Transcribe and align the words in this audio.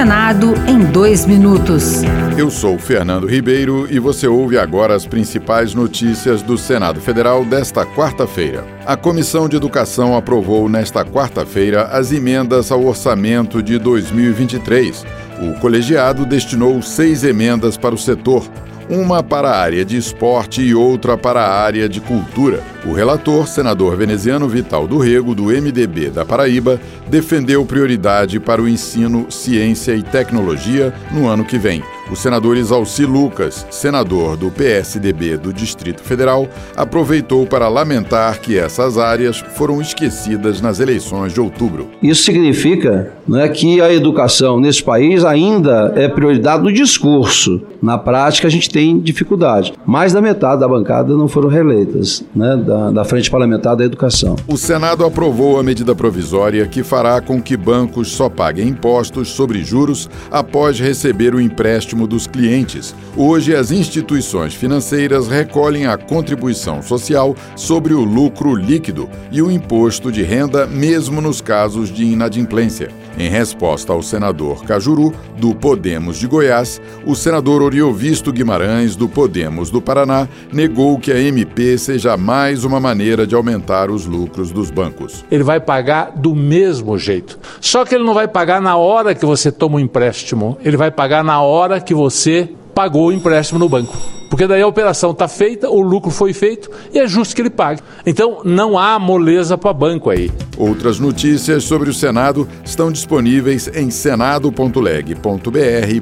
Senado 0.00 0.54
em 0.66 0.78
dois 0.78 1.26
minutos. 1.26 2.00
Eu 2.38 2.50
sou 2.50 2.78
Fernando 2.78 3.26
Ribeiro 3.26 3.86
e 3.90 3.98
você 3.98 4.26
ouve 4.26 4.56
agora 4.56 4.94
as 4.94 5.04
principais 5.04 5.74
notícias 5.74 6.40
do 6.40 6.56
Senado 6.56 7.02
Federal 7.02 7.44
desta 7.44 7.84
quarta-feira. 7.84 8.64
A 8.86 8.96
Comissão 8.96 9.46
de 9.46 9.56
Educação 9.56 10.16
aprovou 10.16 10.70
nesta 10.70 11.04
quarta-feira 11.04 11.82
as 11.88 12.12
emendas 12.12 12.72
ao 12.72 12.82
orçamento 12.82 13.62
de 13.62 13.78
2023. 13.78 15.04
O 15.40 15.58
colegiado 15.58 16.26
destinou 16.26 16.82
seis 16.82 17.24
emendas 17.24 17.76
para 17.76 17.94
o 17.94 17.98
setor 17.98 18.46
uma 18.90 19.22
para 19.22 19.50
a 19.50 19.56
área 19.56 19.84
de 19.84 19.96
esporte 19.96 20.60
e 20.60 20.74
outra 20.74 21.16
para 21.16 21.40
a 21.40 21.62
área 21.62 21.88
de 21.88 22.00
cultura. 22.00 22.60
O 22.84 22.92
relator, 22.92 23.46
senador 23.46 23.96
veneziano 23.96 24.48
Vital 24.48 24.88
do 24.88 24.98
Rego, 24.98 25.32
do 25.32 25.44
MDB 25.44 26.10
da 26.10 26.24
Paraíba, 26.24 26.80
defendeu 27.06 27.64
prioridade 27.64 28.40
para 28.40 28.60
o 28.60 28.68
ensino, 28.68 29.30
ciência 29.30 29.94
e 29.94 30.02
tecnologia 30.02 30.92
no 31.12 31.28
ano 31.28 31.44
que 31.44 31.56
vem. 31.56 31.84
O 32.10 32.16
senador 32.16 32.56
Isalci 32.56 33.06
Lucas, 33.06 33.64
senador 33.70 34.36
do 34.36 34.50
PSDB 34.50 35.36
do 35.36 35.52
Distrito 35.52 36.02
Federal, 36.02 36.48
aproveitou 36.76 37.46
para 37.46 37.68
lamentar 37.68 38.40
que 38.40 38.58
essas 38.58 38.98
áreas 38.98 39.38
foram 39.54 39.80
esquecidas 39.80 40.60
nas 40.60 40.80
eleições 40.80 41.32
de 41.32 41.40
outubro. 41.40 41.86
Isso 42.02 42.24
significa 42.24 43.12
né, 43.28 43.48
que 43.48 43.80
a 43.80 43.92
educação 43.92 44.58
nesse 44.58 44.82
país 44.82 45.24
ainda 45.24 45.92
é 45.94 46.08
prioridade 46.08 46.64
do 46.64 46.72
discurso. 46.72 47.62
Na 47.80 47.96
prática, 47.96 48.48
a 48.48 48.50
gente 48.50 48.68
tem 48.68 48.98
dificuldade. 48.98 49.72
Mais 49.86 50.12
da 50.12 50.20
metade 50.20 50.60
da 50.60 50.68
bancada 50.68 51.16
não 51.16 51.28
foram 51.28 51.48
reeleitas 51.48 52.24
né, 52.34 52.56
da, 52.56 52.90
da 52.90 53.04
Frente 53.04 53.30
Parlamentar 53.30 53.76
da 53.76 53.84
Educação. 53.84 54.34
O 54.48 54.56
Senado 54.56 55.04
aprovou 55.04 55.60
a 55.60 55.62
medida 55.62 55.94
provisória 55.94 56.66
que 56.66 56.82
fará 56.82 57.20
com 57.20 57.40
que 57.40 57.56
bancos 57.56 58.08
só 58.08 58.28
paguem 58.28 58.68
impostos 58.68 59.28
sobre 59.28 59.62
juros 59.62 60.10
após 60.30 60.80
receber 60.80 61.36
o 61.36 61.40
empréstimo 61.40 61.99
dos 62.06 62.26
clientes. 62.26 62.94
Hoje, 63.16 63.54
as 63.54 63.70
instituições 63.70 64.54
financeiras 64.54 65.28
recolhem 65.28 65.86
a 65.86 65.96
contribuição 65.96 66.82
social 66.82 67.34
sobre 67.56 67.94
o 67.94 68.04
lucro 68.04 68.54
líquido 68.54 69.08
e 69.30 69.42
o 69.42 69.50
imposto 69.50 70.10
de 70.10 70.22
renda, 70.22 70.66
mesmo 70.66 71.20
nos 71.20 71.40
casos 71.40 71.92
de 71.92 72.04
inadimplência. 72.04 72.90
Em 73.18 73.28
resposta 73.28 73.92
ao 73.92 74.02
senador 74.02 74.64
Cajuru, 74.64 75.12
do 75.36 75.54
Podemos 75.54 76.18
de 76.18 76.26
Goiás, 76.26 76.80
o 77.04 77.14
senador 77.14 77.60
Oriovisto 77.60 78.32
Guimarães, 78.32 78.94
do 78.94 79.08
Podemos 79.08 79.70
do 79.70 79.82
Paraná, 79.82 80.28
negou 80.52 80.98
que 80.98 81.12
a 81.12 81.20
MP 81.20 81.76
seja 81.76 82.16
mais 82.16 82.64
uma 82.64 82.78
maneira 82.78 83.26
de 83.26 83.34
aumentar 83.34 83.90
os 83.90 84.06
lucros 84.06 84.50
dos 84.50 84.70
bancos. 84.70 85.24
Ele 85.30 85.42
vai 85.42 85.60
pagar 85.60 86.12
do 86.12 86.34
mesmo 86.34 86.96
jeito. 86.96 87.38
Só 87.60 87.84
que 87.84 87.94
ele 87.94 88.04
não 88.04 88.14
vai 88.14 88.28
pagar 88.28 88.60
na 88.60 88.76
hora 88.76 89.14
que 89.14 89.26
você 89.26 89.50
toma 89.50 89.74
o 89.74 89.78
um 89.78 89.80
empréstimo, 89.80 90.56
ele 90.64 90.76
vai 90.76 90.90
pagar 90.90 91.24
na 91.24 91.42
hora 91.42 91.80
que 91.90 91.94
você 91.94 92.48
pagou 92.72 93.08
o 93.08 93.12
empréstimo 93.12 93.58
no 93.58 93.68
banco. 93.68 93.96
Porque 94.30 94.46
daí 94.46 94.62
a 94.62 94.66
operação 94.66 95.10
está 95.10 95.26
feita, 95.26 95.68
o 95.68 95.80
lucro 95.80 96.08
foi 96.08 96.32
feito 96.32 96.70
e 96.94 97.00
é 97.00 97.06
justo 97.08 97.34
que 97.34 97.42
ele 97.42 97.50
pague. 97.50 97.82
Então 98.06 98.42
não 98.44 98.78
há 98.78 98.96
moleza 98.96 99.58
para 99.58 99.72
banco 99.72 100.08
aí. 100.08 100.30
Outras 100.56 101.00
notícias 101.00 101.64
sobre 101.64 101.90
o 101.90 101.92
Senado 101.92 102.46
estão 102.64 102.92
disponíveis 102.92 103.68
em 103.74 103.90
senado.leg.br 103.90 105.20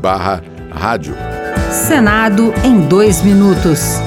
barra 0.00 0.44
rádio. 0.70 1.16
Senado 1.68 2.54
em 2.62 2.82
dois 2.82 3.22
minutos. 3.22 3.98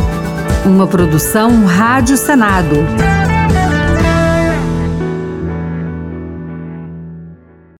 Uma 0.65 0.87
produção 0.87 1.65
Rádio 1.65 2.15
Senado. 2.15 2.77